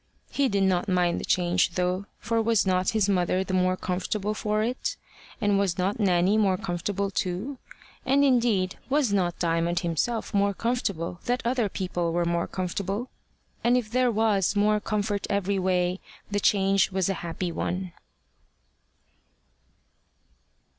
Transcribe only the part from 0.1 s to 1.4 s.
He did not mind the